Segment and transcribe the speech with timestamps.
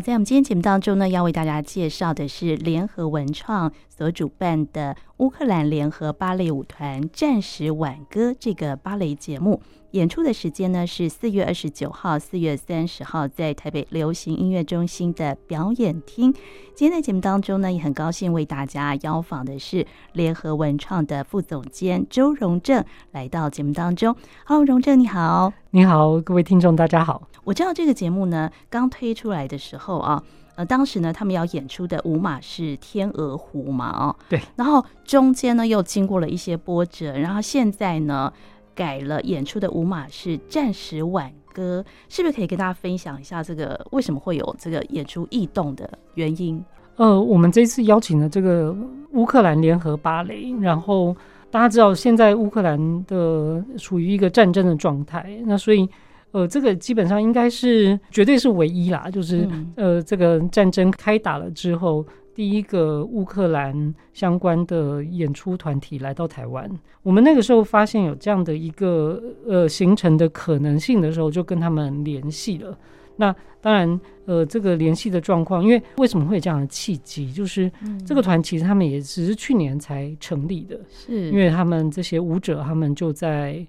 [0.00, 9.60] 在我们今天节目当中呢，要为大家介绍的是联合文创所主办的乌克兰联合芭蕾舞团《战时挽歌》这个芭蕾节目。
[9.92, 16.32] 演出的时间呢是四月二十九号、四月三十号，在台北流行音乐中心的表演厅。
[16.74, 24.14] 今天在节目当中呢，也很高兴为大家邀访的是联合文创的副总监周荣正来到节目当中。
[24.44, 27.22] 好荣正你好，你好，各位听众大家好。
[27.48, 30.22] 我知道这个节目呢刚推出来的时候啊，
[30.54, 38.32] 呃，当时呢他们要演出的舞马是《天鹅湖》嘛，哦，对，然后中间呢又经过了一些波折，然后现在呢。
[38.74, 46.62] 改了演出的舞马是《战时挽歌》，是不是可以跟大家分享一下这个为什么会有这个演出异动的原因？
[46.94, 48.72] 呃，我们这次邀请了这个
[49.14, 51.12] 乌克兰联合芭蕾，然后
[51.50, 55.88] 大家知道现在乌克兰的处于一个战争的状态，那所以
[56.32, 62.06] 呃，这个基本上应该是绝对是唯一啦，就是、嗯、呃，这个战争开打了之后。
[62.34, 66.70] 第一个乌克兰相关的演出团体来到台湾，
[67.02, 72.78] 我们那个时候发现有这样的一个呃形成的可能性的时候，就跟他们联系了。
[73.16, 77.32] 那当然，呃，这个联系的状况，因为为什么会有这样的契机？
[77.32, 77.68] 就是
[78.06, 83.66] 这个团其实他们也只是去年才成立的，是因为他们这些舞者，他们就在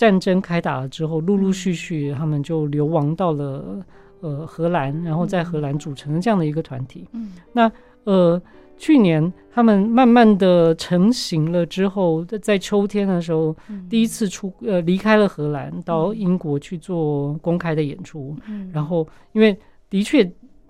[0.00, 3.84] 战争开打了之后，陆陆续续他们就流亡到了
[4.20, 7.06] 呃荷兰，然后在荷兰组成了这样的一个团体。
[7.12, 7.70] 嗯，那。
[8.04, 8.40] 呃，
[8.78, 18.34] 去年他们慢慢的成型了之后，在秋天的时候，嗯、第一次出呃离开了荷兰，到英国去做公开的演出。
[18.48, 19.54] 嗯、然后，因为
[19.90, 20.28] 的确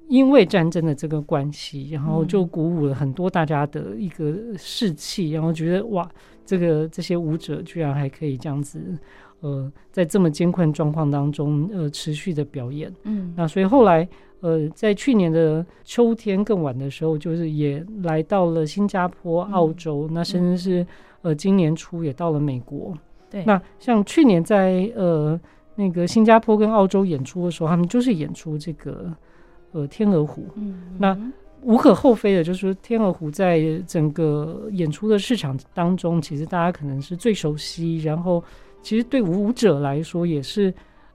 [0.08, 6.10] 因为战争的这个关系，然后就鼓舞了很多大家的一个士气，然后觉得哇，
[6.50, 8.80] 这个这些舞者居然还可以这样子，
[9.40, 12.92] 呃，在这么艰困状况当中，呃，持续的表演。
[13.04, 14.08] 嗯，那所以后来。
[14.42, 20.86] 呃，在去年的秋天更晚的时候，就是也来到了新加坡、澳洲，嗯、那甚至是
[21.20, 22.96] 呃今年初也到了美国。
[23.28, 25.38] 对，那像去年在呃
[25.74, 29.14] 那个新加坡跟澳洲演出的时候，他们就是演出这个
[29.72, 30.46] 呃天鹅湖。
[30.54, 31.14] 嗯，那
[31.62, 38.42] 无可厚非的，就是天鹅湖在整个演出的市场当中，其实大家可能是最熟悉，然后
[38.82, 40.72] 其实对舞者来说也是。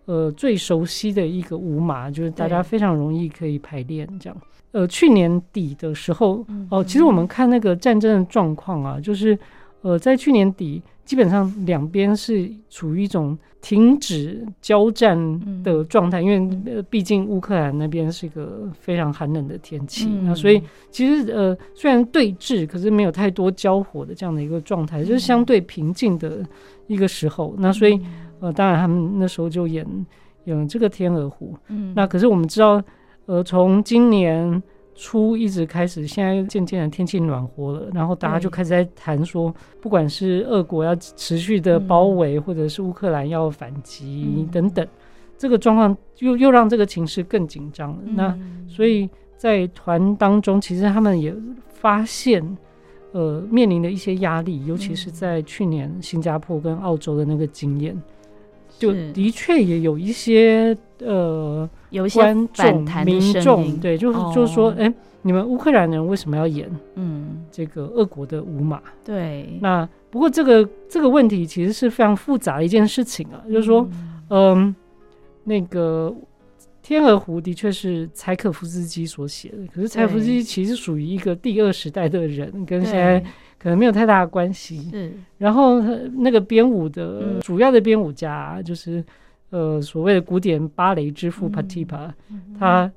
[0.07, 4.37] 呃，最熟悉的一个舞码，就是大家非常容易可以排练这样。
[4.71, 9.35] 呃，去年底的时候，哦、呃，其实我们看那个战争的状况啊，就是
[9.85, 15.15] 呃，在去年底，基本上两边是处于一种停止交战
[15.63, 20.59] 的状态，因为呃，毕竟乌克兰那边是一个非常寒冷的天气，那所以
[20.89, 26.43] 其实呃，虽然对峙，可是没有太多交火的这样的一个状态，就是相对平静的
[26.87, 27.53] 一个时候。
[27.59, 28.01] 那所以。
[28.41, 29.87] 呃，当然，他们那时候就演
[30.43, 31.53] 演这个《天鹅湖》。
[31.69, 32.83] 嗯，那可是我们知道，
[33.27, 34.61] 呃，从今年
[34.95, 44.87] 初一直开始，现在渐渐的天气暖和了，然后大家就开始在谈说，不管是俄国要持续的包围，或者是乌克兰要反击等等，
[45.37, 47.97] 这个状况又又让这个情势更紧张了。
[48.13, 51.35] 那所以在团当中，其实他们也
[51.67, 52.57] 发现。
[53.11, 57.97] 呃，面临的一些压力，尤其是在去年新加坡跟澳洲的那个经验，
[58.77, 67.43] 就的确也有一些呃，有一些观众民众对，就是就是说，哎，你们乌克兰人为什么要演嗯。
[67.51, 68.81] 这个俄国的舞马？
[69.03, 73.87] 对，那不过这个这个问题其实是非常复杂的一件事情啊，就是说，
[74.29, 74.75] 嗯，
[75.43, 76.13] 那个。
[76.87, 83.19] 天鹅湖的确是柴可夫斯基所写的，可是柴可夫斯基其实属于一个第二时代的人，跟现在
[83.57, 84.91] 可能没有太大的关系。
[84.91, 89.03] 是，然后那个编舞的主要的编舞家就是
[89.55, 92.11] 呃所谓的古典芭蕾之父 Petipa，
[92.59, 92.91] 他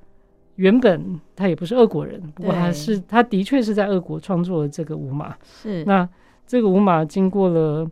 [0.57, 5.37] 原本他也不是俄国人，不过他是他的确是在俄国创作了这个舞马。
[5.45, 6.09] 是，那
[6.47, 7.91] 这个舞马经过了。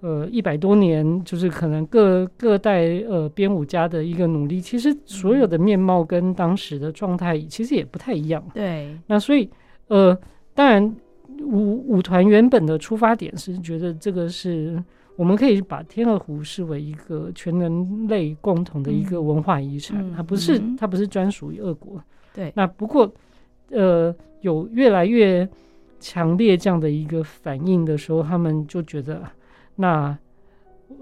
[0.00, 8.44] 呃，一百多年，就是可能各各代呃编舞家的一个努力，其实所有的面貌跟当时的状态其实也不太一样。
[8.52, 9.48] 对，那所以
[9.88, 10.16] 呃，
[10.54, 10.94] 当然
[11.40, 14.80] 舞舞团原本的出发点是觉得这个是
[15.16, 22.00] 我们可以把天鹅湖视为一个全人类共同的一个文化遗产，嗯、它不是、嗯、它不是专属于俄国。
[22.32, 23.10] 对，那不过
[23.70, 25.48] 呃，有越来越
[25.98, 29.22] 强烈这样的一个反应的时候，他们就觉得。
[29.78, 30.16] 那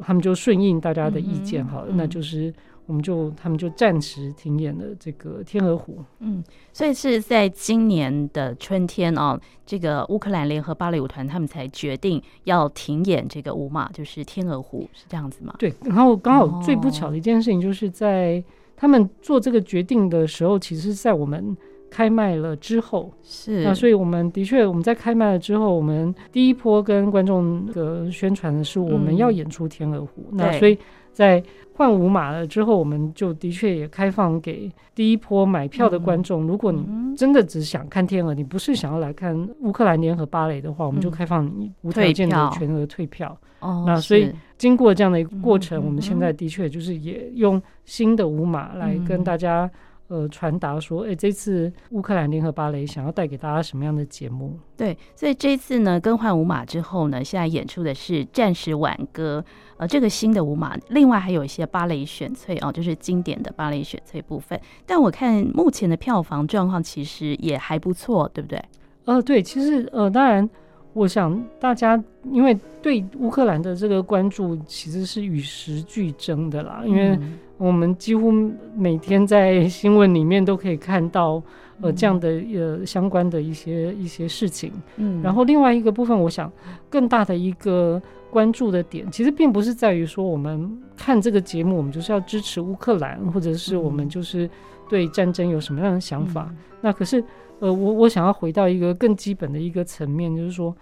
[0.00, 2.52] 他们就顺应大家的意见，好了，那就是
[2.86, 5.94] 我们就他们就暂时停演了这个《天鹅湖》。
[6.20, 6.42] 嗯，
[6.72, 15.54] 所以是在今年的春天哦，这个乌克兰联合芭蕾舞团他们才决定要停演这个舞马，就是《天鹅湖》，是这样子吗？
[15.58, 18.42] 对，然后刚好最不巧的一件事情，就是在
[18.76, 21.56] 他们做这个决定的时候，其实是在我们。
[21.90, 30.76] 开卖了之后，是那，所以我们的确我们在开卖了之后，我们第一波跟观众的宣传的是我们要演出《天鹅湖》嗯，那所以
[31.14, 43.34] 在换五码了之后，我们就的确也开放给第一波买票的观众，嗯，如果你真的只想看天鹅，你不是想要来看乌克兰联合芭蕾的话，我们就开放你无条件的全额退票。
[43.60, 49.70] 哦，那所以经过这样的一个过程，我们现在的确就是也用新的五码来跟大家。
[50.08, 54.56] 呃，传达说，哎、欸，这次乌克兰联合芭蕾想要带给大家什么样的节目？
[54.76, 59.42] 对，所以这次呢，更换舞码之后呢，现在演出的是《战时挽歌》，
[59.76, 64.60] 呃，这个新的舞码，另外还有一些芭蕾选粹哦，就是经典的芭蕾选粹部分。
[64.86, 68.62] 但我看目前的票房状况其实也还不错，对不对？
[69.04, 70.48] 呃，对，其实呃，当然，
[70.94, 72.02] 我想大家
[72.32, 77.10] 因为对乌克兰的这个关注其实是与时俱增的啦，因为。
[77.16, 78.32] 嗯我们几乎
[78.74, 81.40] 每天在新闻里面都可以看到，
[81.80, 84.72] 呃，这样的呃相关的一些一些事情。
[84.96, 86.50] 嗯，然后另外一个部分，我想
[86.90, 94.50] 更大的一个关注的点，其实并不是在于说我们看这个节目，我们就是要支持乌克兰，或者是我们就是
[94.88, 96.48] 对战争有什么样的想法。
[96.50, 97.22] 嗯，那可是，
[97.60, 100.74] 呃，我我想要回到一个更基本的一个层面，就是说，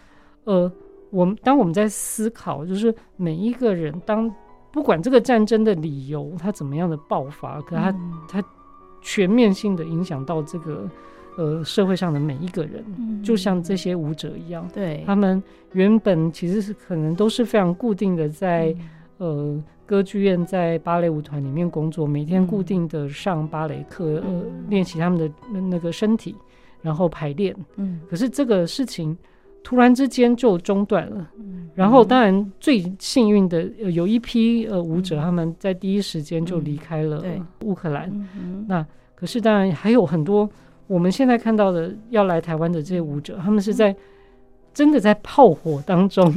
[0.45, 0.71] 呃，
[1.11, 4.33] 我们当我们在思考，就是每一个人当。
[4.75, 7.95] 不管这个战争的理由，它怎么样的爆发，可它
[8.27, 8.43] 它
[9.03, 10.89] 全面性的影响到这个
[11.37, 15.43] 呃社会上的每一个人，嗯，就像这些舞者一样，对，他们
[15.73, 18.75] 原本其实是可能都是非常固定的在，
[19.19, 25.31] 嗯、呃歌剧院在芭蕾舞团里面工作，每天固定的上芭蕾课，嗯、呃练习他们的
[25.69, 26.35] 那个身体，
[26.83, 29.17] 然后排练，嗯，可是这个事情。
[29.65, 31.25] 突然之间就中断了，
[31.77, 33.63] 然后当然最幸运的
[33.93, 37.23] 有一批呃舞者，他们在第一时间就离开了
[37.61, 38.11] 乌克兰。
[38.67, 38.85] 那
[39.15, 40.51] 可是当然还有很多
[40.89, 43.95] 我们现在看到的要来台湾的这些舞者，他们是在
[44.75, 46.29] 真的在炮火当中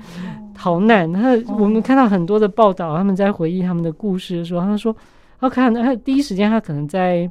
[0.56, 1.12] 逃难。
[1.12, 4.96] 他我们看到很多的报道，他们在回忆他们的故事的时候，他们说
[5.38, 7.30] 他看他第一时间他可能在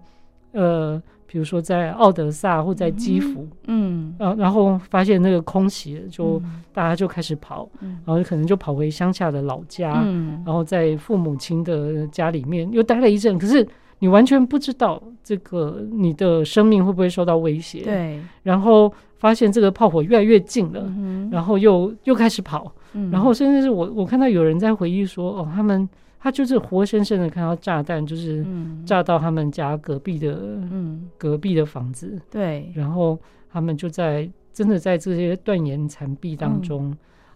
[0.51, 1.01] 呃。
[1.31, 6.41] 比如说在奥德萨或在基辅，嗯，嗯，然后发现那个空袭，就
[6.73, 13.67] 大家就开始跑，嗯，然后可能就跑回乡下的老家，嗯，然后在父母亲的家里面又待了一阵，可是
[13.99, 25.87] 你完全不知道这个你的生命会不会受到威胁，对，然后发现这个炮火越来越近了，嗯，然后又又开始跑，嗯，然后甚至是我我看到有人在回忆说，哦，他们。
[26.21, 28.45] 他就是活生生的看到炸弹，就是
[28.85, 32.19] 炸到他们家隔壁的，嗯，隔壁的房子。
[32.29, 33.17] 对，然后
[33.49, 36.93] 他们就在真的在这些断岩残壁当中，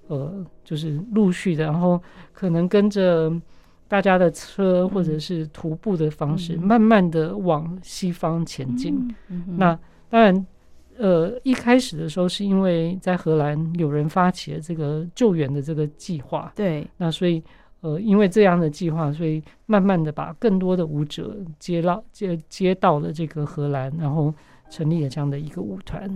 [0.07, 1.97] 呃，就是陆续的，然后
[2.33, 3.31] 可能跟着
[3.87, 9.15] 大家的车或者是徒步的方式，慢慢的往西方前进。
[9.55, 10.45] 那当然，
[10.97, 16.51] 呃，一开始的时候是因为在荷兰有人发起了这个救援的这个计划。
[16.53, 17.41] 对，那所以。
[17.83, 24.33] 呃，因为这样的计划，所以慢慢的把更多的舞者接到接接到了这个荷兰，然后
[24.69, 26.09] 成立了这样的一个舞团。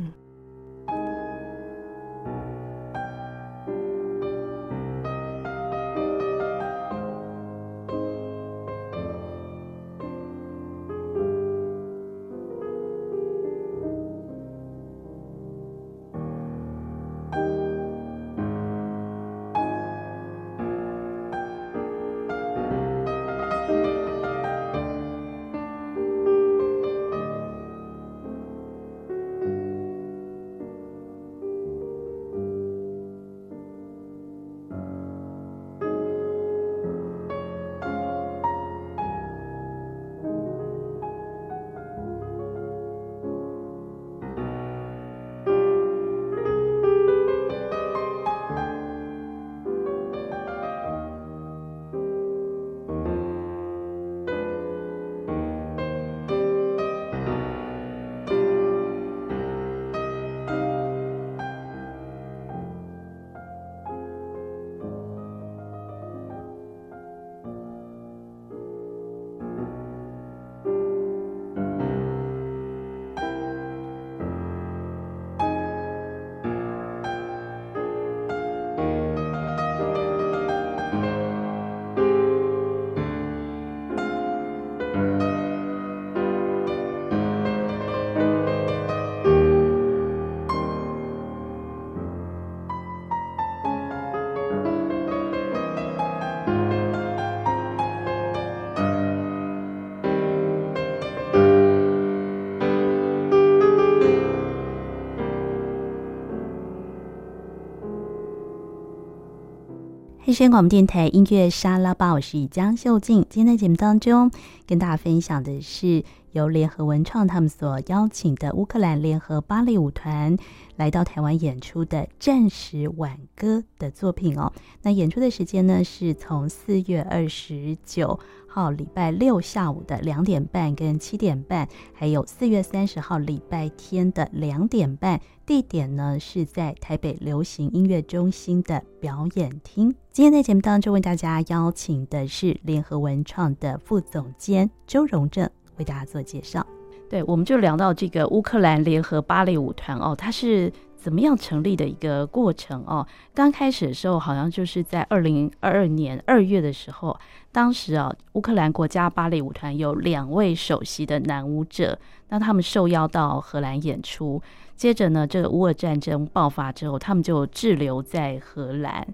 [110.37, 113.25] 声广播电台音乐沙拉吧，我是江秀静。
[113.27, 114.29] 今天的节目当中
[114.67, 116.03] 跟大家分享的是
[116.37, 120.37] 由联合文创他们所邀请的乌克兰联合芭蕾舞团
[120.75, 124.53] 来到台湾演出的《战时挽歌》的作品哦。
[124.83, 135.19] 那演出的时间呢，是从四月二十九号礼拜六下午的两点半跟七点半，还有四月三十号礼拜天的两点半。
[135.43, 139.95] 地点呢是在台北流行音乐中心的表演厅。
[140.11, 146.65] 今天在节目当中为大家邀请的是联合文创的副总监周荣正，为大家做介绍。
[147.09, 150.71] 对，我们就聊到这个乌克兰联合芭蕾舞团哦，它是。
[150.99, 153.05] 怎么样成立的一个过程哦？
[153.33, 157.17] 刚开始的时候，好像就是在二零二二年二月的时候，
[157.51, 161.97] 当时啊，乌克兰国家芭蕾舞团有两位首席的男舞者，
[162.29, 164.41] 那他们受邀到荷兰演出。
[164.75, 169.07] 接着呢，这个乌俄战争爆发之后，他们就滞留在荷兰。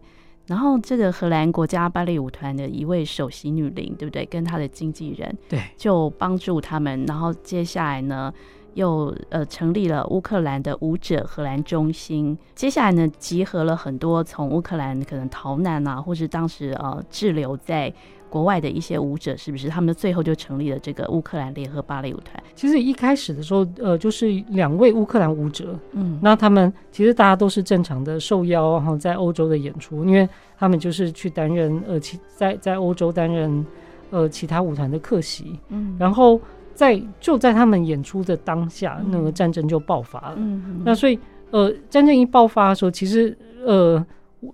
[0.45, 4.25] 然后，这个荷兰国家芭蕾舞团的一位首席女伶，对不对？
[4.25, 7.05] 跟她的经纪人，对，就帮助他们。
[7.05, 8.33] 然后接下来呢？
[8.75, 17.93] 又呃成立了乌克兰的舞者荷兰中心，接下来呢，集合了很多从乌克兰可能逃难啊，或是当时呃滞留在
[18.33, 19.69] 国外的一些舞者，是不是？
[19.69, 22.41] 他们最后就成立了这个乌克兰联合芭蕾舞团。
[22.55, 33.63] 其实一开始的时候，呃，就是两位乌克兰舞者，嗯，那他们其实大家都是正常的受邀，然后在欧洲的演出，因为他们就是去担任呃其在在欧洲担任
[34.09, 36.41] 呃其他舞团的客席，嗯，然后。
[36.75, 40.33] 在就在他们演出的当下，那个战争就爆发了。
[40.37, 41.19] 嗯，那所以
[41.51, 44.03] 呃，战争一爆发的时候，其实呃，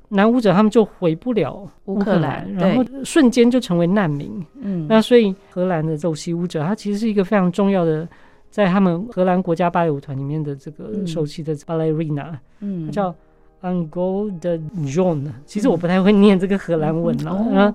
[0.10, 4.31] 男舞者他们就回不了乌克兰，然后瞬间就成为难民。
[4.60, 8.08] 嗯，那所以荷兰的首席舞者，他其实是一个非常重要的，
[8.50, 13.15] 在他们荷兰国家芭蕾舞团里面的这个首席的 ballerina，嗯，他叫
[13.62, 15.27] Angol de Jong。
[15.46, 17.74] 其实我不太会念这个荷兰文了，嗯，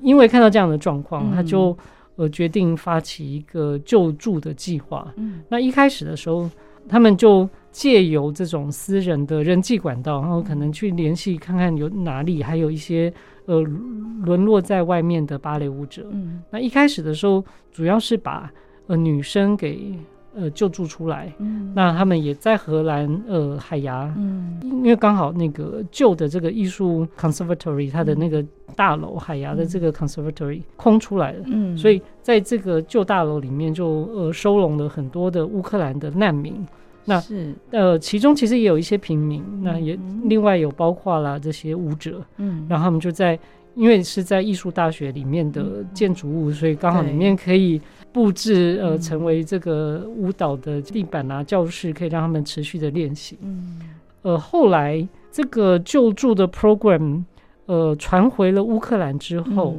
[0.00, 1.76] 因为看到这样的状况，他就。
[2.16, 5.10] 呃，决定发起一个救助的计划。
[5.16, 6.48] 嗯，那一开始的时候，
[6.86, 13.12] 他们就借由这种私人的人际管道，然后可能去联系看看有哪里还有一些
[13.46, 16.06] 呃沦落在外面的芭蕾舞者。
[16.12, 18.52] 嗯，那一开始的时候，主要是把
[18.86, 19.98] 呃女生给。
[20.34, 28.42] 呃，救助出来，嗯，那他们也在荷兰，呃，海牙，嗯，因为刚好那个旧的这个艺术 conservatory，它的那个
[28.74, 36.66] 大楼，海牙的这个 conservatory 空出来了，嗯，所以在这个旧大楼里面就呃收容了很多的乌克兰的难民，
[37.04, 37.54] 那是。
[37.70, 43.38] 呃其中其实也有一些平民，那也另外有包括了这些舞者，嗯，然后他们就在。
[43.74, 47.80] 因为是在艺术大学里面的建筑物，所以刚好里面可以
[48.12, 53.38] 布置呃，成为这个舞蹈的地板啊、教室，可以让他们持续的练习。
[53.40, 53.80] 嗯，
[54.20, 57.24] 呃，后来这个救助的 program
[57.64, 59.74] 呃传回了乌克兰之后，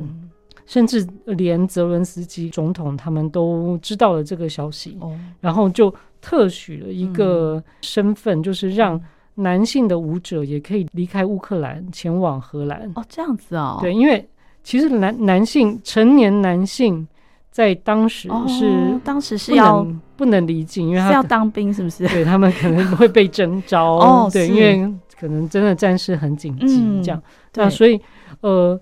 [0.65, 4.97] 甚至连泽伦斯基总统他们都知道了这个消息，
[5.39, 8.99] 然后就特许了一个身份，就是让。
[9.35, 13.79] 男性的舞者也可以离开乌克兰前往荷兰哦，这样子哦。
[13.81, 14.23] 对，因为
[14.61, 17.07] 其实男男性成年男性
[17.49, 19.83] 在当时是、哦、当时是要
[20.15, 22.07] 不能离境，因为他是要当兵，是不是？
[22.13, 24.87] 对他们可能会被征召哦，对，因为
[25.19, 27.99] 可能真的战事很紧急，这样、嗯、对，所以
[28.41, 28.79] 呃，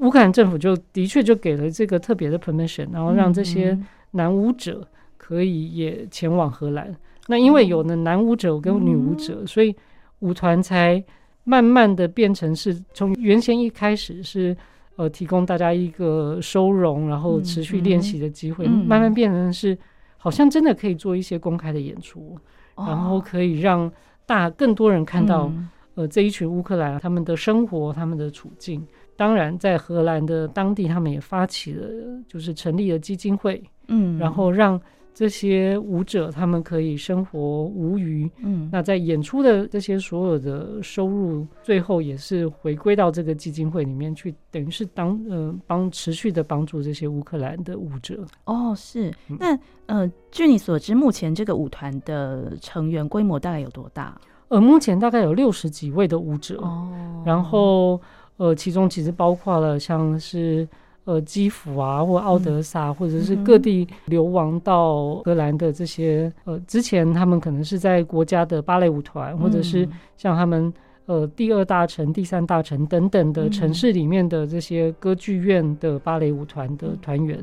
[0.00, 3.78] 乌克兰政府就的确就给了这个特别的 permission，然后让这些
[4.10, 4.84] 男舞者
[5.26, 6.94] 可以也前往荷兰。
[7.26, 9.74] 那因为有了男舞者跟女舞者，嗯、所以
[10.20, 11.02] 舞团才
[11.42, 14.56] 慢慢的变成是从原先一开始是
[14.94, 19.76] 呃提供大家一个收容，然后持续练习的机会，慢慢变成是
[20.16, 22.38] 好像真的可以做一些公开的演出，
[22.76, 23.90] 嗯、然后可以让
[24.26, 28.86] 大更多人看到、嗯、呃这一群乌克兰他们的生活、他们的处境。
[29.16, 31.88] 当然，在荷兰的当地，他们也发起了
[32.28, 34.80] 就是成立了基金会，嗯，然后让。
[35.18, 48.26] 这些舞者他们可以生活无虞，嗯，那在演出的这些所有的收入，最后也是回归到这个基金会里面去，等于是当呃帮持续的帮助这些乌克兰的舞者。
[48.44, 49.10] 哦，是。
[49.26, 54.20] 那呃，据你所知，目前这个舞团的成员规模大概有多大？
[54.48, 57.98] 呃，目前大概有六十几位的舞者，哦，然后
[58.36, 60.68] 呃，其中其实包括了像是。
[61.06, 70.72] 呃，基辅啊，或奥德萨，嗯、或者是各地流亡到荷兰的这些，呃，之前他们可能是在国家的芭蕾舞团，嗯、或者是像他们
[71.06, 77.38] 呃，第二大城、第三大城等等的城市里面的这些歌剧院的芭蕾舞团的团员，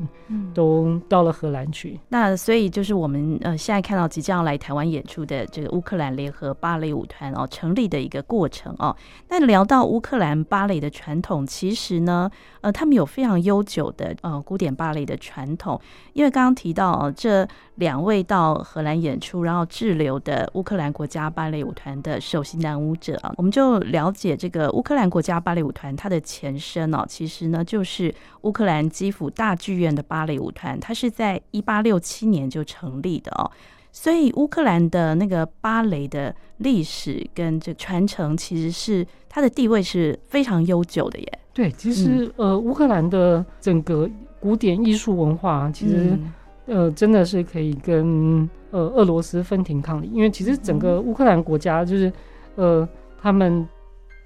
[0.52, 1.98] 都到了荷兰去。
[2.10, 8.94] 那所以就是我们呃现在看到即将要来台湾演出的这个乌克兰联合芭蕾舞团哦，成立的一个过程哦。
[9.30, 12.30] 那聊到乌克兰芭蕾的传统，其实呢，
[12.60, 15.80] 呃，他们有非常悠久的呃古典芭蕾的传统。
[16.12, 23.54] 因为刚刚提到哦，这两位到荷兰演出然后滞留的乌克兰国家芭蕾舞团的首席男舞者啊，我们。
[23.54, 33.48] 就了解这个乌克兰国家芭蕾舞团，它的前身哦，其实呢就是乌克兰基辅大剧院的芭蕾舞团，它是在一八六七年就成立的哦。
[33.92, 41.38] 所以乌克兰的那个芭蕾的历史跟这传承，其实是它的地位是非常悠久的耶。
[41.52, 46.32] 对，其实、嗯、呃，乌克兰的整个古典艺术文化，其实、嗯、
[46.66, 52.12] 呃真的是可以跟呃俄罗斯分庭抗礼，因为其实整个乌克兰国家就是
[52.56, 52.88] 呃。
[53.24, 53.66] 他们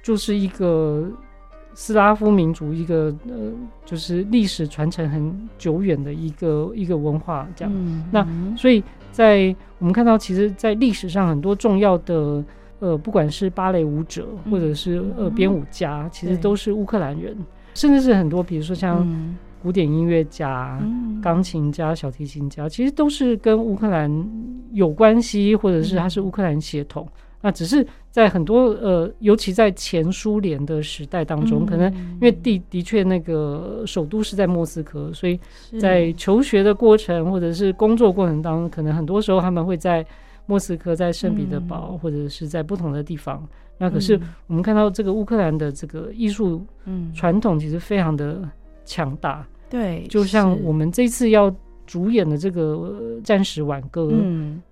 [0.03, 1.09] 就是一个
[1.73, 3.53] 斯拉夫民族，一个呃，
[3.85, 7.73] 就是历史传承很久远的一个一个文化，这样。
[7.73, 8.27] 嗯、那
[8.57, 12.45] 所以在我们看到，其实，在历史上很多重要的
[12.81, 17.37] 呃，不管是芭蕾舞者或者是呃编舞家，嗯、其实都是乌克兰人，
[17.75, 19.07] 甚至是很多，比如说像
[19.63, 24.11] 古典音乐家、嗯、钢琴家、小提琴家，其实都是跟乌克兰
[24.73, 27.07] 有关系，或者是他是乌克兰血统。
[27.41, 35.39] 那只是在很多呃，尤其在前苏联的时代当中，嗯、可能因为的的确那个首都是在莫斯科，所以
[35.81, 40.05] 在求学的过程或者是工作过程当中，可能很多时候他们会在
[40.47, 43.47] 莫斯科、在圣彼得堡、嗯、或者是在不同的地方。
[43.81, 46.67] 那可是我们看到这个乌克兰的这个艺术
[47.15, 48.43] 传统其实非常的
[48.89, 51.55] 强大，对，就像我们这次要。
[51.89, 52.75] 主演的这个
[53.23, 54.03] 《战时挽歌》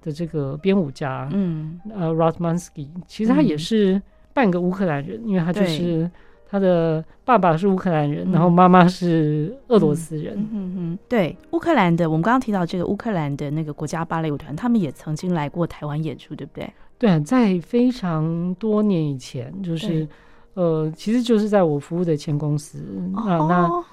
[0.03, 3.99] 的这个编舞家，嗯，呃 r o t m a n s k y 其实他也是
[4.35, 6.11] 半个乌克兰人，嗯，因为他就是
[6.47, 10.35] 他的爸爸是乌克兰人，然后妈妈是俄罗斯人。
[10.37, 16.71] 嗯嗯，嗯，对，乌克兰的，我们刚刚提到这个乌克兰的那个国家芭蕾舞团，他们也曾经来过台湾演出，对不对？
[16.99, 20.07] 对，在非常多年以前，就是
[20.53, 22.79] 呃，其实就是在我服务的前公司，
[23.15, 23.85] 哦，那那。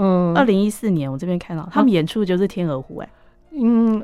[0.00, 3.08] 嗯，二零一四年我这边看到他们演出就是《天鹅湖》哎，
[3.50, 4.00] 嗯，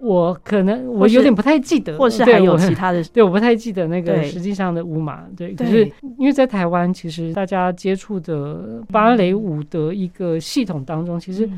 [0.00, 5.84] 我可能我有点不太记得，或是还有其他的， 对，我不太记得那个实际上的舞码，对，可是
[6.18, 11.48] 因为在台湾，其实大家接触的芭蕾舞的一个系统当中，其实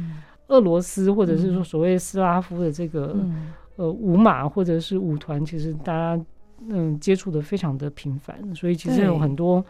[0.49, 3.17] 俄罗斯或者是说所谓斯拉夫的这个
[3.77, 6.23] 呃舞马或者是舞团，其实大家
[6.69, 9.65] 嗯接触的非常的频繁，所以其实有很多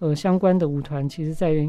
[0.00, 1.68] 呃相关的舞团，其实在。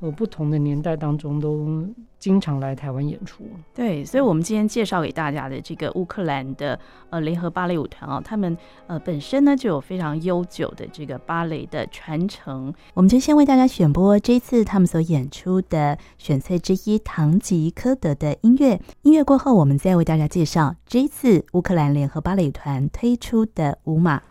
[0.00, 1.84] 呃，不同的年代当中都
[2.18, 3.44] 经常来台湾演出。
[3.74, 6.78] 对，所以，我们今天介绍给大家的这个乌克兰的
[7.10, 12.72] 呃联合芭蕾舞团啊，他们呃本身呢就有非常悠久的这个芭蕾的传承。
[12.94, 18.80] 我们就先为大家选播这一次他们所演出的选粹之一《堂吉诃德》的音乐。
[19.02, 24.22] 音乐过后，我们再为大家介绍这一次乌克兰联合芭蕾舞团推出的舞码。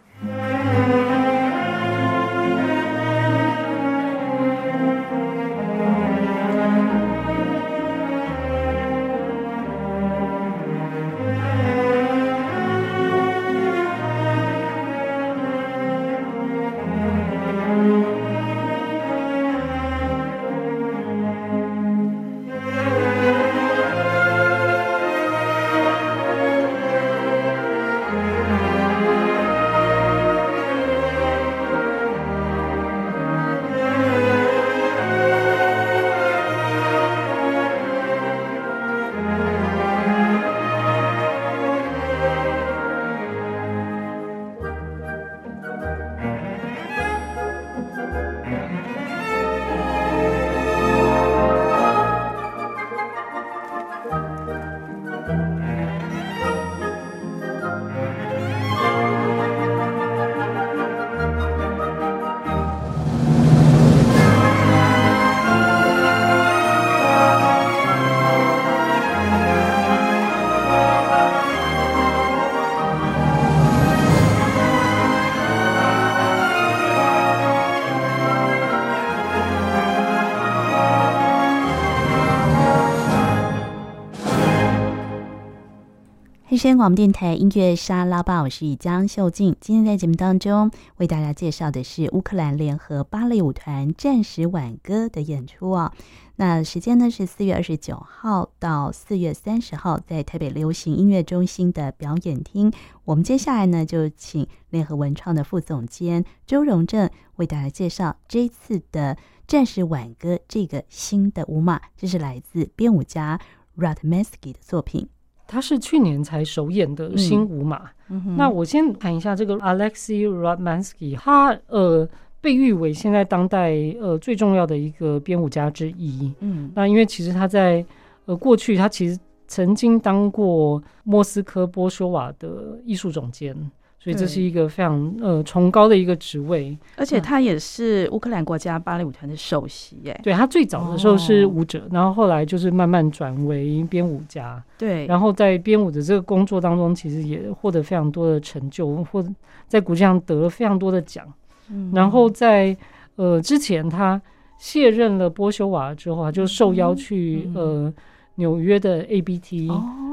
[86.60, 89.56] 黑山广播电台音乐沙拉吧，我是江秀静。
[89.62, 95.93] 今天在节目当中为大家介绍的是乌克兰联合芭蕾舞团《战时挽歌》的演出哦。
[96.36, 102.69] 那时间呢是四月二十九号到四月三十号，在台北流行音乐中心的表演厅。
[103.06, 109.15] 我们接下来呢就请联合文创的副总监周荣正为大家介绍这次的
[109.48, 113.39] 《战时挽歌》这个新的舞码，这是来自编舞家
[113.78, 115.08] Radmansky 的作品。
[115.49, 117.89] 他是去年才首演的新舞马。
[118.38, 122.07] 那我先谈一下这个 Alexei Radmansky，他呃
[122.39, 126.31] 被誉为现在当代呃最重要的一个编舞家之一。
[126.39, 127.83] 嗯，那因为其实他在
[128.25, 133.55] 呃过去，他其实曾经当过莫斯科波修瓦的艺术总监。
[134.01, 140.17] 所以这是一个非常呃崇高的一个职位，而且他也是乌克兰国家芭蕾舞团的首席耶。
[140.23, 144.63] 对，他最早的时候是舞者，然后后来就是慢慢转为编舞家。
[144.77, 149.29] 对，然后在编舞的这个工作当中，其实也获得非常多的成就，或者
[149.67, 151.25] 在国际上得了非常多的奖。
[151.69, 152.75] 嗯，然后在
[153.17, 154.19] 呃之前他
[154.57, 157.93] 卸任了波修瓦之后，他就受邀去呃
[158.39, 159.69] 纽约的 ABT。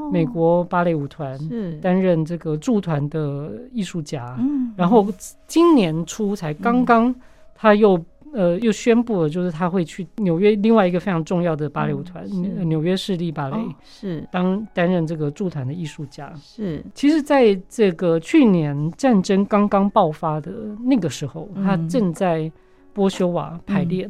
[0.09, 1.37] 美国芭蕾舞团
[1.81, 5.05] 担任这个驻团的艺术家，嗯，然后
[5.47, 7.13] 今年初才刚刚
[7.53, 12.25] 他又呃又宣布了，就是他会去纽约另外一个非常重要的芭蕾舞团
[12.69, 14.25] 纽约市立芭蕾是。
[14.31, 16.31] 当担任这个驻团的艺术家。
[16.41, 16.81] 是。
[16.93, 20.53] 其实，在这个去年战争刚刚爆发的
[20.85, 22.49] 那个时候，他正在
[22.93, 24.09] 波修瓦排练，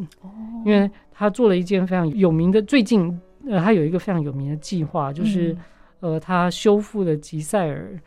[0.63, 5.55] 因为他做了一件非常有名的，最近呃他有一个非常有名的计划，就是。
[5.99, 7.99] 呃，他修复了吉赛尔，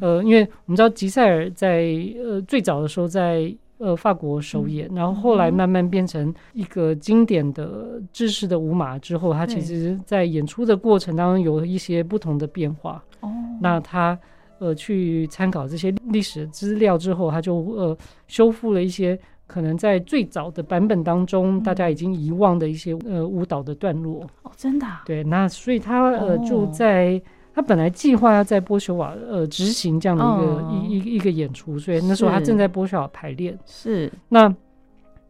[0.00, 13.00] 呃，因为我们知道吉赛尔在呃最早的时候在呃法国首演，然后后来慢慢变成一个经典的制式的舞马之后，他其实在演出的过程当中有一些不同的变化。
[13.20, 13.30] 哦，
[13.60, 14.18] 那他
[14.58, 24.26] 呃去参考这些历史资料之后，他就呃修复了一些可能在最早的版本当中大家已经遗忘的一些呃舞蹈的段落。
[24.42, 24.86] 哦，真的？
[25.04, 27.20] 对，那所以他呃就在。
[27.54, 33.58] 他本来计划要在波修瓦呃执行这样的一个、哦、一一一个演出，所以那时候他正在波修瓦排练。
[33.64, 34.54] 是那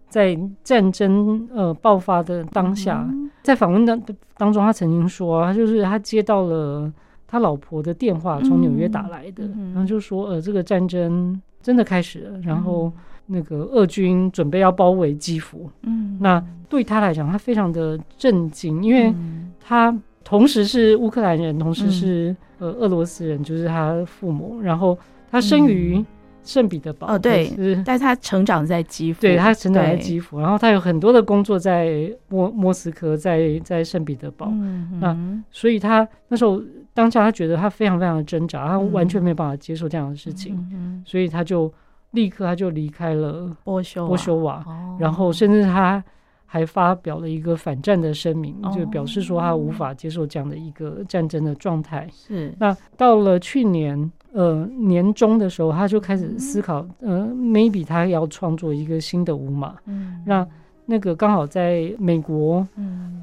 [0.09, 4.03] 在战争呃爆发的当下，嗯、在访问当
[4.37, 6.93] 当中，他曾经说，他就是他接到了
[7.29, 12.93] 他老婆的电话，从纽约打来的，嗯、然后就说呃这个战争真的开始了，然后
[13.27, 15.71] 那个俄军准备要包围基辅。
[15.83, 19.15] 嗯，那对他来讲，他非常的震惊，因为
[19.61, 19.97] 他。
[20.29, 24.61] 同时是乌克兰人，同时是、嗯、呃俄罗斯人，就是他父母。
[24.61, 24.99] 然后
[25.31, 26.05] 他生于
[26.43, 27.49] 圣彼得堡，哦对，
[27.85, 30.41] 但是他成长在基辅，对他成长在基辅。
[30.41, 34.49] 然后他有很多的工作在莫莫斯科，在在圣彼得堡。
[34.51, 35.17] 嗯嗯、那
[35.53, 36.61] 所以他那时候
[36.93, 40.59] 当下他觉得他非常非常的挣扎，他完全没有办法接受这样的事情，
[41.07, 41.73] 所以他就
[42.17, 46.03] 立刻他就离开了波修波修瓦，哦、然后甚至他。
[46.49, 52.09] 还发表了一个反战的声明，就表示说他无法接受这样的一个战争的状态。
[52.13, 59.75] 是那到了去年呃年中的时候，他就开始思考，呃，maybe 他要创作一个新的舞码。
[59.87, 60.47] 嗯，那
[60.87, 62.67] 那个刚好在美国，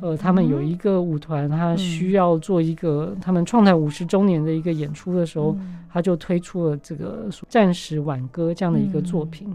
[0.02, 5.56] 呃，他们有一个舞团，他需要做一个他们创团五十周年的一个演出的时候，
[5.92, 9.48] 他就推出了这个《战时挽歌》这样的一个作品。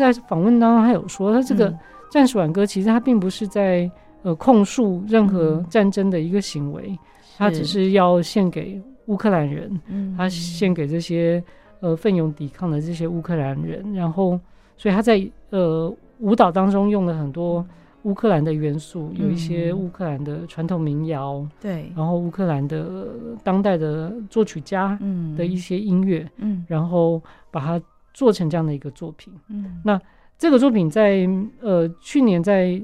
[0.00, 1.70] 在访问当中，他有说，他这个
[2.10, 3.90] 《战士挽歌》其实他并不是在
[4.22, 6.98] 呃控诉任何战争的一个行为，
[7.36, 11.42] 他只是要献给乌克兰人，嗯，他献给这些
[11.80, 14.38] 呃奋勇抵抗的这些乌克兰人，然后
[14.76, 17.64] 所以他在呃舞蹈当中用了很多
[18.02, 23.08] 乌克兰的元素，有一些乌克兰的传统民谣，对，然后乌克兰的
[23.44, 24.98] 当代的作曲家
[25.36, 27.80] 的一些音乐，嗯，然后把它
[28.20, 29.98] 做成这样的一个作品，嗯，那
[30.36, 31.26] 这个作品在
[31.62, 32.78] 呃去年在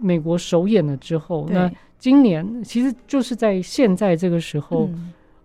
[0.00, 4.88] 美国首演了之后，那今年其实就是在现在这个时候，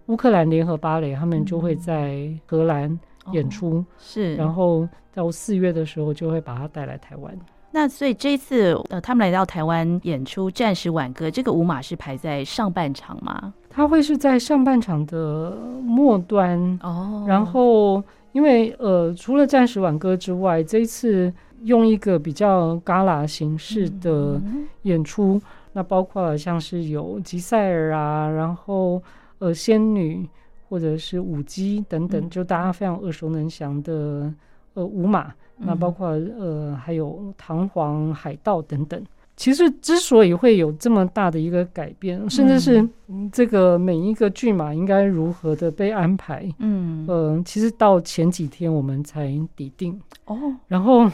[0.06, 2.98] 乌克兰联合芭蕾他们就会在荷兰
[3.34, 7.38] 演出，是，然后到四月的时候就会把它带来台湾。
[7.72, 13.54] 那所以这一次，呃，他们来到台湾演出《战时挽歌》，这个舞马是排在上半场吗？
[13.70, 17.24] 它会是在上半场的末端哦。
[17.28, 24.40] 然后，因为呃，除了《战时挽歌》之外，这一次用一个比较 gala 形式的
[24.84, 25.42] 演出，嗯、
[25.74, 29.02] 那包括像是有吉赛尔啊，然后
[29.40, 30.28] 呃，仙女
[30.70, 34.32] 或者是舞姬等等，就大家非常耳熟能详的
[34.76, 35.34] 呃舞马。
[35.58, 39.04] 那包括呃，还有唐皇海盗等等。
[39.40, 42.86] 其实之所以会有这么大的一个改变，甚至是
[43.32, 50.38] 这个每一个剧码应该如何的被安排，嗯，呃，其实到前几天我们才底定哦。
[50.68, 51.10] 然后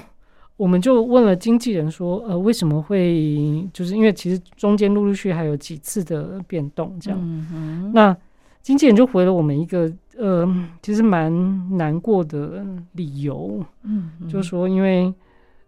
[0.58, 3.64] 我们就问了经纪人说，呃，为什么会？
[3.72, 7.20] 就是因为其实中间陆陆续续还有几次的变动，这样。
[7.22, 8.18] 嗯，那
[8.64, 9.94] 经纪人就回了我们一个。
[10.18, 10.48] 呃，
[10.82, 15.14] 其实蛮难过的理由，嗯，嗯，就是说，因为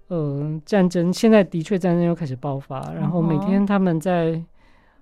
[0.07, 4.41] 呃，战争现在的确战争又开始爆发，嗯，然后每天他们在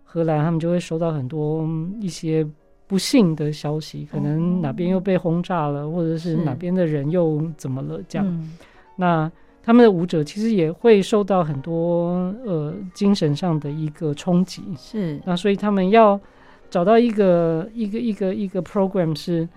[0.04, 1.68] 荷兰，他们就会收到很多
[2.00, 2.46] 一些
[2.88, 8.28] 不幸的消息，可能哪边又被轰炸了，嗯，或者是哪边的人又怎么了这样。
[8.28, 8.58] 嗯，
[8.96, 9.32] 那
[9.64, 16.20] 他们的舞者其实也会受到很多呃精神上的一个冲击，是，那所以他们要。
[16.68, 19.48] 找到一个一个一个一个 program 是，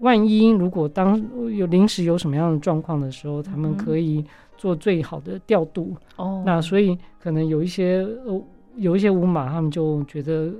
[0.00, 1.22] 万一如果当
[1.54, 4.24] 有临时有什么样的状况的时候，他们可以
[4.56, 5.94] 做最好的调度。
[6.16, 8.42] 哦，那所以可能有一些呃
[8.76, 10.52] 有一些舞马，他们就觉得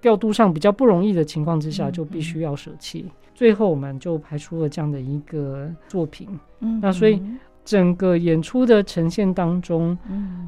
[0.00, 3.06] 调度上比较不容易的情况之下，就必须要舍弃。
[3.34, 6.28] 最后我们就排出了这样的一个作品。
[6.60, 7.22] 嗯，那所以
[7.64, 9.96] 整个演出的呈现当中，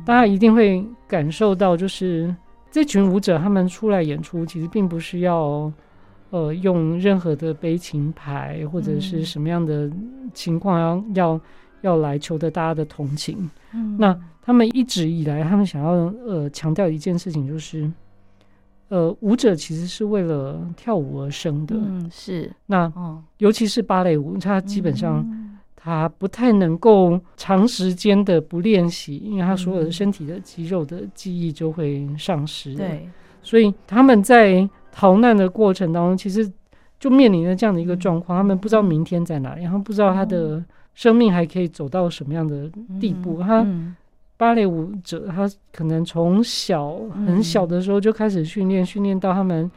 [0.05, 2.35] 大家一定会感受到就是。
[2.73, 5.73] 这群舞者他们出来演出，其实并不是要，
[6.31, 9.91] 呃，用任何的悲情牌或者是什么样的
[10.33, 11.41] 情况要、嗯、要
[11.83, 13.51] 要来求得大家的同情。
[13.75, 15.91] 嗯，那他们一直以来，他们想要
[16.27, 17.91] 呃强调一件事情，就是，
[18.89, 21.77] 呃，舞者其实是为了跳舞而生的。
[21.77, 22.51] 嗯，是。
[22.67, 25.25] 那、哦、尤其是芭蕾舞，它基本上。
[25.29, 25.47] 嗯
[25.83, 32.75] 他不太能够长时间的不练习，因为他所有的身体的肌肉的记忆就会丧失。
[32.75, 33.09] 对，
[33.41, 36.51] 所以他们在逃难的过程当中，其实
[36.99, 40.63] 就面临着这样的一个状况：他们不知道明天在哪里，然后不知道他的
[40.95, 43.41] 生命还可以走到什么样的地步。
[43.43, 43.67] 他
[44.37, 49.71] 芭蕾舞者，他可能从小很小的时候就开始训练，训练到他们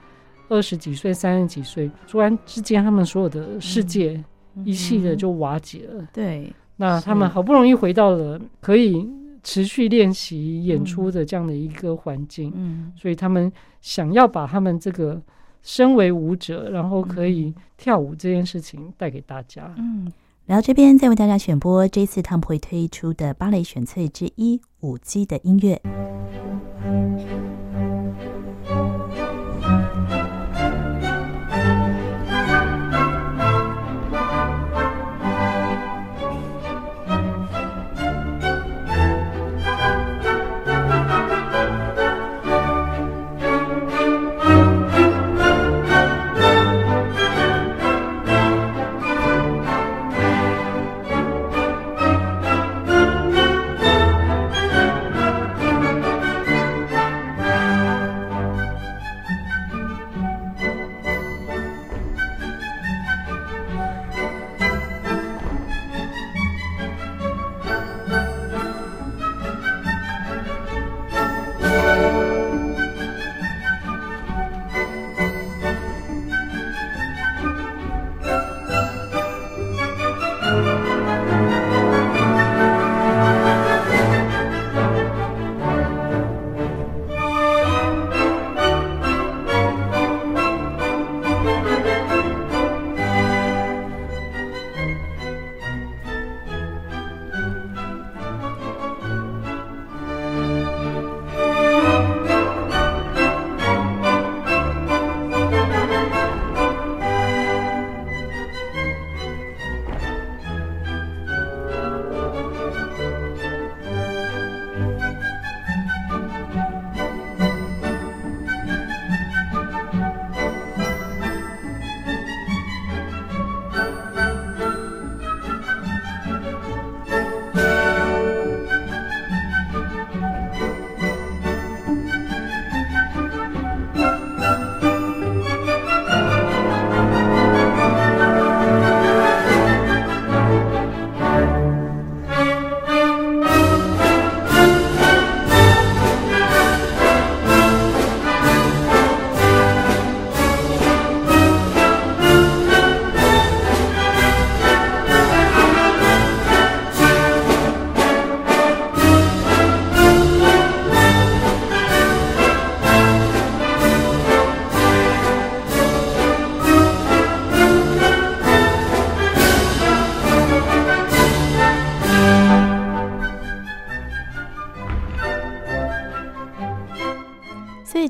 [0.49, 4.23] 二十几岁、三十几岁，突然之间，他们所有的世界。
[4.65, 6.07] 一系的就瓦解了。
[6.13, 9.03] 对，那他们好不容易回到了可以
[9.43, 13.51] 持续练习演出的这样的一个环境，嗯，所以他们
[13.81, 15.21] 想要把他们这个
[15.61, 19.73] 身为舞者，然后可以跳舞这件事情带给大家。
[19.77, 20.11] 嗯，
[20.45, 25.81] 然后这边再为大家选播这次他们会推出的芭蕾选粹之一《舞姬》的音乐。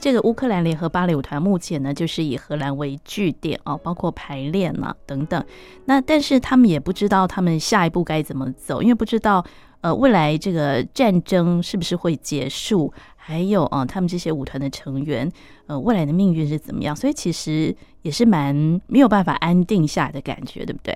[0.04, 5.42] 这个乌克兰联合芭蕾舞团目前呢，就是以荷兰为据点哦，包括排练啊等等。
[5.86, 9.46] 那但是他们也不知道他们下一步该怎么走，因为不知道
[9.80, 15.32] 呃未来这个战争是不是会结束，还有啊他们这些舞团的成员
[15.68, 18.54] 呃未来的命运是怎么样，所以其实也是蛮
[18.88, 20.94] 没有办法安定下来的感觉，对不对？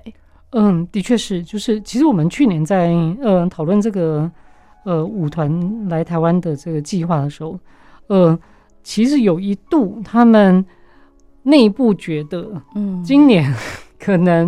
[0.50, 2.90] 嗯，的确是，就是其实我们去年在
[3.22, 4.30] 呃讨论这个
[4.84, 7.58] 呃舞团来台湾的这个计划的时候，
[8.08, 8.38] 呃。
[8.88, 10.66] 其实有一度，他们
[11.44, 13.54] 内部觉得，嗯，今年
[14.00, 14.48] 可能，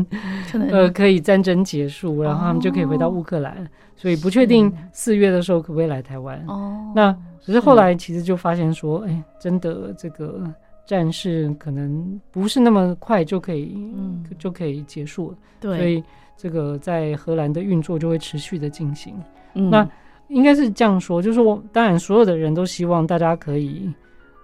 [0.54, 6.42] 嗯、呃，可以战争结束，然后他们就可以回到乌克兰，哦、所以不确定四月的时候可不可以来台湾。
[6.48, 10.42] 哦，那只是后来其实就发现说，哎，真的这个
[10.86, 15.38] 战事可能不是那么快就可以，嗯，就可以结束了。
[15.60, 16.02] 对，所以
[16.38, 19.14] 这个在荷兰的运作就会持续的进行。
[19.56, 19.86] 嗯，那
[20.30, 23.94] 应该是这样说，就是我，当然所有的人都希望大家可以。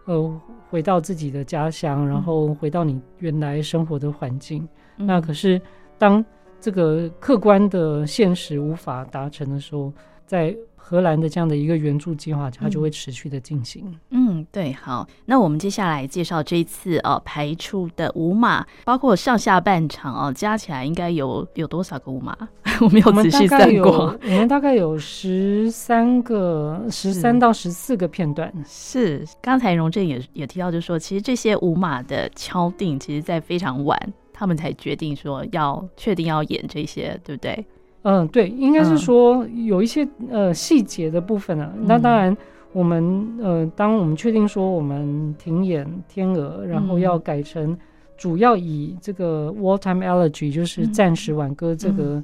[0.05, 4.67] 呃，回到自己的家乡，然后回到你原来生活的环境。
[4.97, 5.59] 嗯、那可是，
[5.97, 6.23] 当
[6.61, 9.91] 这个客观的现实无法达成的时候，
[10.25, 10.55] 在
[10.87, 13.91] 荷兰的这样的一个援助计划，它就会持续的进行。
[14.11, 22.37] 嗯，对，好，那我们接下来介绍这一次哦排出的五码，包括上下半场哦，加起来应该有有多少个五码？
[22.81, 24.15] 我没有仔细算过。
[24.25, 28.53] 我们大概有十三个，十三到十四个片段。
[28.63, 33.99] 是，刚才荣正也也提到，就是说，其实这些五码的敲定，其实在非常晚，
[34.31, 37.65] 他们才决定说要确定要演这些，对不对？
[38.07, 41.73] 嗯，对，应该是说有一些呃细节的部分啊。
[41.75, 42.37] 嗯、那当然，
[42.71, 47.75] 我们呃，当我们确定说我们停演《天鹅》，然后要改成
[48.15, 52.23] 主要以这个《Wartime Elegy》就是战时挽歌这个、嗯、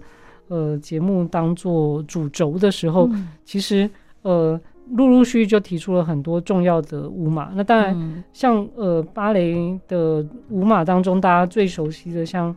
[0.50, 3.90] 呃节目当做主轴的时候，嗯、其实
[4.22, 7.50] 呃陆陆续续就提出了很多重要的舞码。
[7.56, 12.56] 那当然，像呃芭蕾的舞码当中，大家最熟悉的像。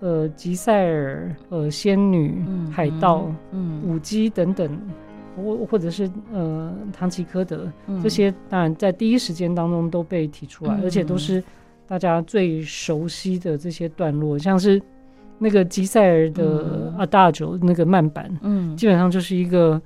[0.00, 4.66] 呃，吉赛尔、呃，仙女、嗯、海盗、嗯、舞姬等等，
[5.36, 11.44] 或或者是呃，唐吉诃德、嗯、这些，当然在第一时间当中都被提出来，嗯、而且都是
[11.86, 14.80] 大家最熟悉的这些段落，像是
[15.38, 19.78] 那个吉赛尔的 Adagio 那个慢板，嗯，基本上就是一个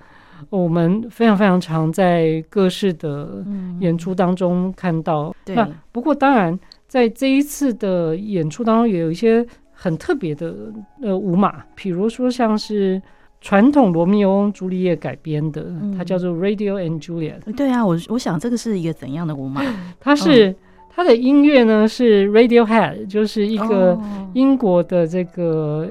[0.48, 3.44] 我们非常非常常在各式的
[3.81, 5.35] 演出当中看到。
[5.46, 9.44] 嗯、那不过当然，在这一次的演出当中，也有一些。
[9.74, 10.54] 很特别的
[11.02, 13.02] 呃舞码，比如说像是
[13.40, 17.40] 传统罗密欧朱丽叶改编的，嗯、它叫做 Radio and Juliet。
[17.54, 19.62] 对啊，我我想这个是一个怎样的舞码？
[20.00, 20.56] 它是、嗯、
[20.88, 24.00] 它的音乐呢是 Radiohead，就是一个
[24.32, 25.90] 英国的这个、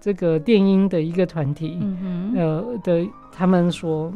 [0.00, 2.34] 这个电音的一个团体，嗯、
[2.82, 4.12] 的他们所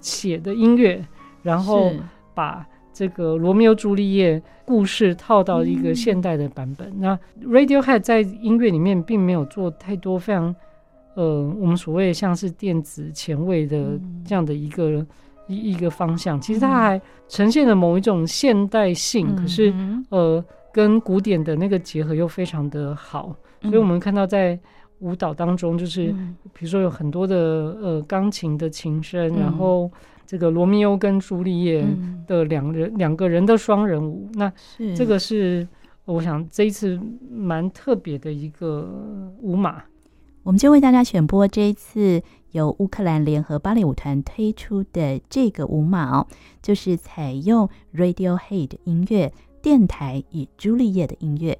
[0.00, 1.04] 写的音乐，
[1.42, 1.90] 然后
[2.34, 2.64] 把。
[2.92, 6.88] 这个罗密欧朱丽叶故事套到一个现代的版本。
[6.90, 10.54] 嗯、那 Radiohead 在音乐里面并没有做太多非常
[11.14, 15.04] 呃，我们所谓像是电子前卫的这样的一个
[15.46, 16.40] 一、嗯、一个方向。
[16.40, 19.74] 其实它还呈现了某一种现代性，嗯、可是
[20.10, 23.34] 呃，跟古典的那个结合又非常的好。
[23.62, 24.58] 嗯、所以我们看到在
[25.00, 26.14] 舞蹈当中，就是
[26.52, 27.36] 比如说有很多的
[27.80, 29.90] 呃钢琴的琴声，嗯、然后。
[30.32, 31.86] 这个罗密欧跟朱丽叶
[32.26, 34.50] 的两人、嗯、两个人的双人舞，那
[34.96, 35.68] 这个是
[36.06, 36.98] 我想这一次
[37.30, 38.90] 蛮特别的一个
[39.42, 39.82] 舞码。
[40.42, 42.22] 我们就为大家选播这一次
[42.52, 46.26] 由乌克兰联合芭蕾舞团推出的这个舞码哦，
[46.62, 49.30] 就是采用 Radiohead 音乐、
[49.60, 51.58] 电台与朱丽叶的音乐。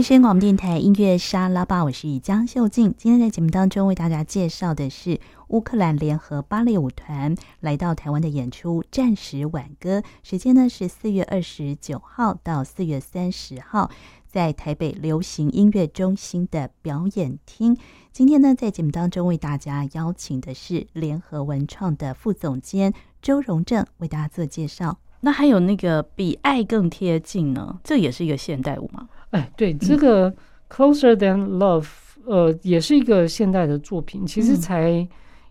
[0.00, 2.94] 黑声广播电台音乐沙拉吧，我是江秀静。
[2.96, 13.90] 今天在节目当中为大家介绍的是乌克兰联合芭蕾舞团来到台湾的演出《战时挽歌》，时间呢是四月二十九号到四月三十号，
[14.26, 17.76] 在台北流行音乐中心的表演厅。
[18.10, 24.96] 今天呢，在节目当中为大家邀请的是联合文创的副总监周荣正为大家做介绍。
[25.22, 27.78] 那还有那个比爱更贴近呢？
[27.84, 29.06] 这也是一个现代舞吗？
[29.30, 30.32] 哎，对，这个
[30.68, 31.86] Closer Than Love，
[32.24, 35.08] 呃，也是一个现代的作品，其实才、嗯、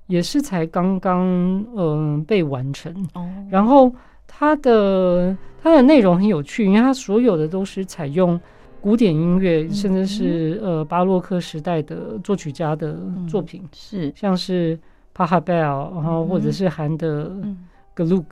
[0.07, 1.21] 也是才刚刚
[1.75, 2.93] 嗯、呃、被完成。
[3.13, 3.93] 哦，然后
[4.27, 8.37] 它的它的内容很有趣，因为它所有的都是采用
[8.81, 12.99] 古典音乐，嗯、甚至是呃巴洛克时代的作曲家的
[13.29, 14.13] 作品，嗯、是。
[14.13, 14.77] 像是
[15.15, 17.31] Pachelbel，然后或者是韩的
[17.95, 18.25] Gluck、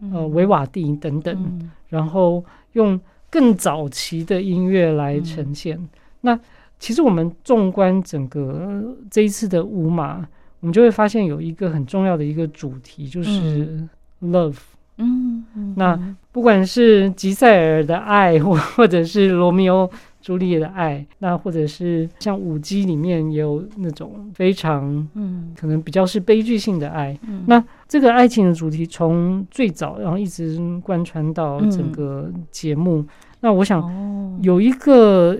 [0.00, 3.00] 嗯、呃维瓦蒂等等，嗯、然后用。
[3.34, 5.76] 更早期的音乐来呈现。
[5.76, 5.88] 嗯、
[6.20, 6.40] 那
[6.78, 8.80] 其实我们纵观整个
[9.10, 10.24] 这一次的舞马，
[10.60, 13.84] 我们就会发现有一个很重要的一个主题，就是
[14.22, 14.54] love。
[14.98, 15.98] 嗯，嗯，那
[16.30, 19.90] 不管是吉赛尔的爱，或或者是罗密欧
[20.24, 27.14] 朱丽叶的爱，那或者是像舞姬里面也有那种非常嗯，可能比较是悲剧性的爱。
[27.28, 33.00] 嗯、那这个爱情的主题从最早，然后一直贯穿到整个节目。
[33.00, 33.08] 嗯
[33.44, 35.38] 那我想有一个，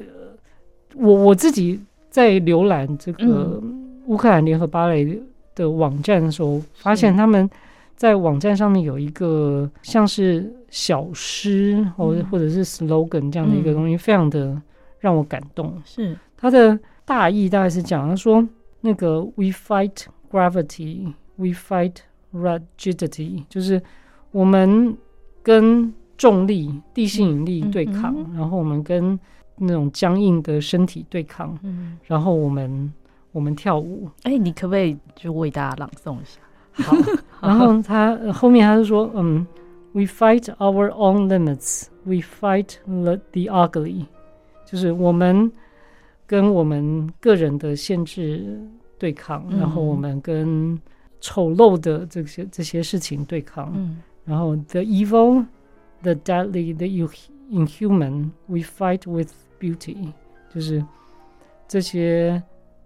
[0.94, 1.80] 我我自己
[2.10, 3.58] 在浏览这个
[4.04, 5.18] 乌克兰联合芭蕾
[5.54, 7.48] 的网站的时候，发现他们
[7.96, 14.60] 在网站上面有一个像是小诗或或者是 slogan 这样的一个东西，非常的
[15.04, 15.80] 让我感动。
[15.84, 18.46] 是他的大意大概是讲，他说
[18.80, 21.96] 那个 We fight gravity, we fight
[22.32, 23.82] rigidity，就是
[24.30, 24.96] 我们
[25.42, 25.92] 跟。
[26.16, 29.18] 重力、地心引力对抗，嗯嗯、然后我们跟
[29.56, 32.92] 那种僵硬的身体对抗，嗯、然后我们
[33.32, 34.08] 我们跳舞。
[34.22, 36.40] 哎，你可不可以就为大家朗诵一下？
[36.84, 36.96] 好，
[37.42, 39.44] 然后他后面他就说，嗯
[39.90, 44.06] ，We fight our own limits, we fight the the ugly，
[44.64, 45.50] 就是我们
[46.26, 48.60] 跟我们个人的限制
[48.98, 50.78] 对抗，嗯、然后我们跟
[51.20, 55.44] 丑陋的这些这些事情对抗，嗯、然后 the evil。
[56.02, 56.86] The deadly, the
[57.50, 60.12] inhuman, we fight with beauty，
[60.54, 60.84] 就是
[61.66, 62.42] 这些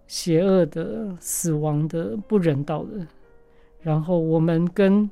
[0.07, 3.05] 邪恶的、死亡的、不人道的，
[3.81, 5.11] 然后我们跟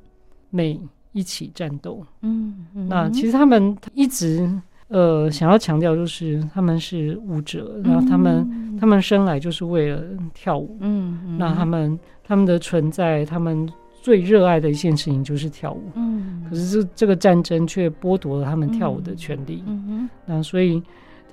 [0.50, 0.80] 美
[1.12, 2.02] 一起战斗。
[2.22, 4.50] 嗯，嗯，那其实他们一直
[4.90, 10.02] 呃想要强调，就是他们是舞者，然后他们他们生来就是为了
[10.34, 10.78] 跳舞。
[10.82, 13.68] 嗯，嗯，那他们他们的存在，他们。
[14.00, 20.82] 最热爱的一件事情就是跳舞，嗯，可是这这个战争却剥夺了他们跳舞的权利，嗯，嗯，那所以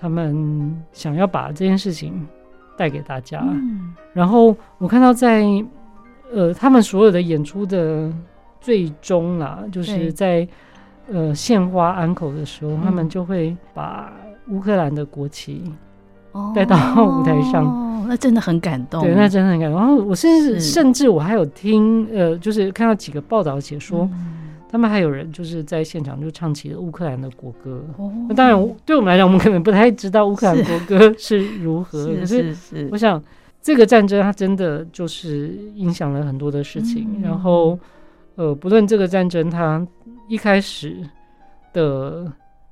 [0.00, 2.26] 他们想要把这件事情
[2.76, 3.38] 带给大家。
[3.44, 5.44] 嗯，然后我看到在
[6.32, 8.12] 呃他们所有的演出的
[8.60, 10.48] 最终啦，就是在
[11.10, 14.12] 呃献花安口的时候，嗯、他们就会把
[14.48, 15.62] 乌克兰的国旗
[16.54, 17.64] 带到舞台上。
[17.64, 19.02] 哦，那真的很感动。
[19.02, 19.80] 对，那真的很感动。
[19.80, 24.08] 然后我甚至甚至我还有听呃，就是看到几个报道写说。
[24.12, 24.40] 嗯
[24.74, 27.80] 他们还有人就是在现场就唱起了乌克兰的国歌。
[27.96, 32.06] 哦，那当然，对我们来讲，我们可能不太知道乌克兰国歌 是如何。
[32.06, 32.52] 可是，
[32.90, 33.22] 我想
[33.62, 37.06] 这个战争它真的就是影响了很多的事情。
[37.14, 37.78] 嗯、然后，
[38.34, 39.86] 呃，不论这个战争它
[40.28, 41.08] 一开始
[41.72, 42.30] 的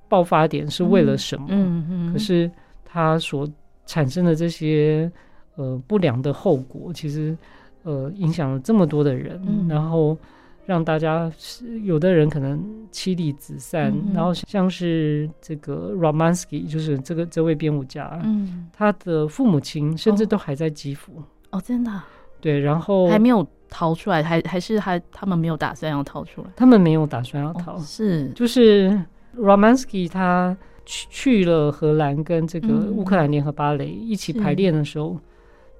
[0.08, 2.50] 爆发点是为了什么，嗯嗯，可是
[2.84, 3.48] 它所
[3.86, 5.10] 产生的这些
[5.56, 7.36] 呃不良的后果，其实
[7.82, 10.16] 呃影响了这么多的人，嗯、然后。
[10.64, 11.30] 让大家
[11.82, 21.20] 有的人可能妻离子散，然后像是这个 Romansky，就是这个这位编舞家，嗯，他的父母亲甚至都还在基辅。
[21.50, 21.90] 哦，真的，
[22.40, 28.28] 对，然后还没有逃出来，还还是还他们没有打算要逃出来，他们没有打算要逃，哦、是。
[28.30, 29.02] 就是
[29.36, 35.20] Romansky 他去去了荷兰，跟这个乌克兰联合芭蕾一起排练的时候，嗯、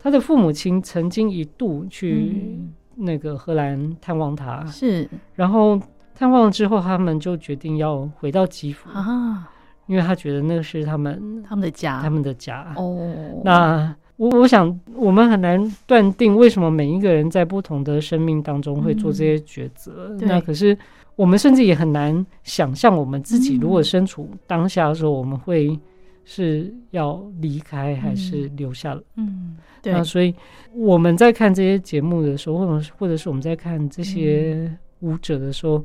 [0.00, 2.32] 他的父母亲曾经一度去。
[2.58, 2.72] 嗯。
[2.94, 5.80] 那个荷兰探望他，是，然后
[6.14, 9.48] 探望了之后，他们就决定要回到基辅啊，
[9.86, 12.70] 因为他觉得那个是他们他们的家，他们的家。
[12.76, 20.08] 哦，那我我想，我们很难断定为什么每一个人在不同的生命当中会做这些抉择。
[20.10, 20.76] 嗯、那可是
[21.16, 25.78] 我们甚至也很难想象，我们自己如果身处当下的时候，我们会。
[26.24, 29.02] 是要离开还是留下了？
[29.16, 29.92] 嗯，嗯，对。
[29.92, 30.32] 那所以
[30.72, 35.84] 我们在看这些节目的时候，或者或者是我们在看这些舞者的时候，嗯、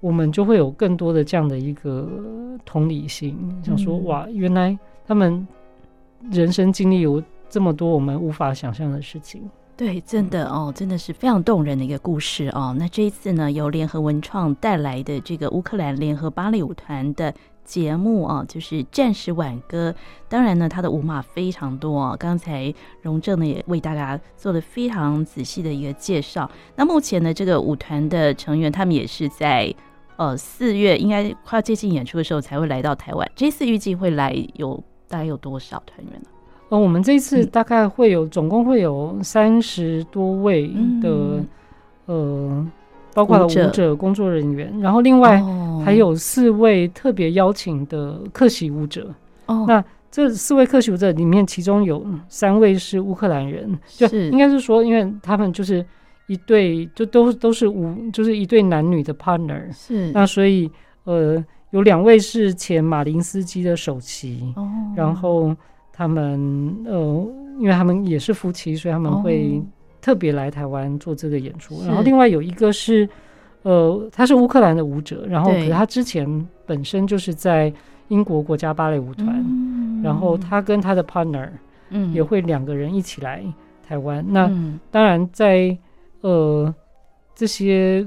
[0.00, 2.10] 我们就会有更多的这样的一个
[2.64, 4.76] 同理心，嗯、想说哇，原来
[5.06, 5.46] 他们
[6.30, 9.42] 人生经历有这么多我们无法想象的事情。
[9.76, 12.74] 对，真的哦，真的是非常动人的一个故事哦。
[12.78, 17.32] 那这一次呢，由联合文创带来的这个乌克兰联合芭蕾舞团的。
[17.68, 19.94] 节目啊，就是战时挽歌。
[20.26, 22.16] 当然呢，他的舞码非常多哦。
[22.18, 26.50] 刚才荣正呢也为大家做了非常仔细的一个介绍。
[26.76, 29.70] 那目前呢，这个舞团的成员他们也是在
[30.16, 33.30] 呃四月应该快要接近演出的时候才会来到台湾。
[33.36, 36.28] 这次预计会来有大概有多少团员呢？
[36.68, 40.68] 呃，我们这次大概会有、嗯、总共会有三十多位
[41.02, 41.46] 的、嗯、
[42.06, 42.66] 呃。
[43.14, 45.42] 包括了舞者、工作人员，然后另外
[45.84, 49.12] 还有四位特别邀请的客席舞者。
[49.46, 55.84] 哦，那这四位客席舞者里面，其中有三位是乌克兰人，就应该是说，因为他们就是
[56.28, 59.62] 一对，就都都是舞，就是一对男女的 partner。
[59.72, 60.70] 是，那所以
[61.02, 64.52] 呃，有两位是前马林斯基的首席。
[64.56, 65.54] 哦，然后
[65.92, 67.26] 他们呃，
[67.58, 69.62] 因为他们也是夫妻，所以他们会。
[70.00, 73.06] 特别来台湾做这个演出，然后另外有一个是，
[73.62, 77.70] 呃，他是乌克兰的舞者，然后可是他之前本身就是在
[78.06, 79.44] 英国国家芭蕾舞团，
[80.00, 81.50] 然后他跟他的 partner，
[81.90, 83.42] 嗯，也会两个人一起来
[83.86, 84.24] 台湾。
[84.28, 84.48] 那
[84.92, 85.76] 当然在
[86.20, 86.72] 呃
[87.34, 88.06] 这些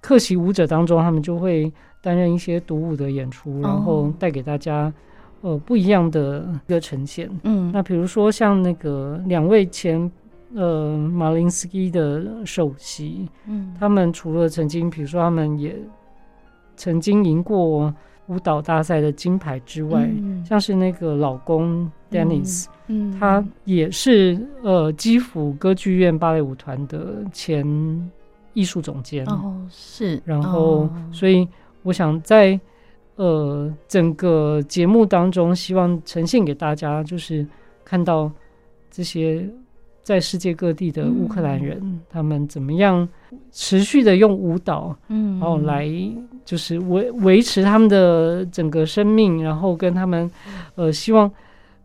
[0.00, 1.70] 客席舞者当中，他们就会
[2.00, 4.92] 担任一些独舞的演出，然后带给大家
[5.40, 7.30] 呃不一样的一个呈现。
[7.44, 10.10] 嗯，那比如说像那个两位前。
[10.52, 15.76] 呃，马林斯基的首席，嗯，他们除了曾经，比如说他们也
[16.74, 17.94] 曾经赢过
[18.26, 23.16] 舞蹈大赛的金牌之外，嗯、像是那个老公 Dennis，嗯，嗯。
[23.16, 27.64] 他也是呃基辅歌剧院芭蕾舞团的前
[28.52, 29.24] 艺术总监。
[29.26, 31.46] 哦，是，然后、哦、所以
[31.82, 32.58] 我想在
[33.16, 37.46] 呃整个节目当中，希望呈现给大家就是
[37.84, 38.30] 看到
[38.90, 39.48] 这些。
[40.02, 43.06] 在世界各地的乌克兰人，嗯、他们怎么样
[43.52, 45.86] 持续的用舞蹈，嗯，然后来
[46.44, 50.28] 就是维维持他们的整个生命，然后跟他们，
[50.74, 51.30] 呃，希望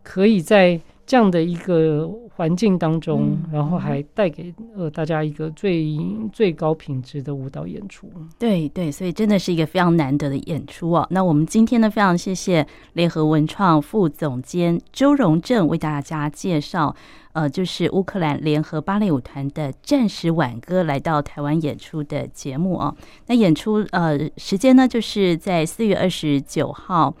[0.02, 5.96] 可以在这样的一个环境当中，嗯、然后还带给呃大家一个最
[6.32, 8.10] 最高品质的舞蹈演出。
[8.38, 11.06] 对对，所以真的是一个非常难得的演出哦。
[11.10, 16.94] 那我们今天呢，非常谢谢联合文创副总监周荣正为大家介绍。
[17.32, 22.96] 呃，就是乌克兰联合芭蕾舞团的《战时挽歌》来到台湾演出的节目哦。
[23.26, 27.14] 那演出呃时间呢，就是在四月二十九号，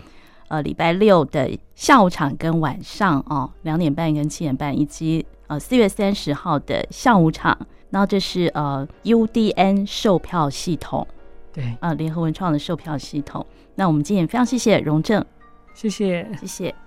[0.48, 7.56] 呃礼拜六的下午场跟晚上哦，两点半跟七点半，以及呃四月三十号的下午场。
[7.90, 11.06] 然后这是呃 UDN 售票系统，
[11.52, 13.46] 对，啊、呃、联合文创的售票系统。
[13.76, 15.24] 那我们今天非常谢谢荣正，
[15.72, 16.85] 谢谢，谢谢。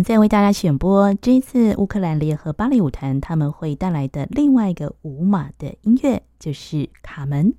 [0.00, 7.52] 们再为大家选播这一次乌克兰联合芭蕾舞团他们会带来的另外一个舞马的音乐，就是《卡门》。